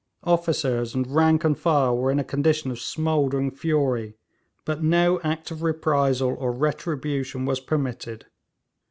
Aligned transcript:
Officers 0.23 0.95
and 0.95 1.13
rank 1.13 1.43
and 1.43 1.55
file 1.59 1.95
were 1.95 2.09
in 2.09 2.17
a 2.17 2.23
condition 2.23 2.71
of 2.71 2.79
smouldering 2.79 3.51
fury, 3.51 4.15
but 4.65 4.81
no 4.81 5.21
act 5.21 5.51
of 5.51 5.61
reprisal 5.61 6.35
or 6.39 6.51
retribution 6.51 7.45
was 7.45 7.59
permitted. 7.59 8.25